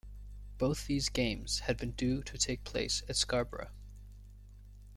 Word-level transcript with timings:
Both 0.57 0.87
these 0.87 1.09
games 1.09 1.59
had 1.67 1.77
been 1.77 1.91
due 1.91 2.23
to 2.23 2.35
take 2.35 2.63
place 2.63 3.03
at 3.07 3.15
Scarborough. 3.17 3.69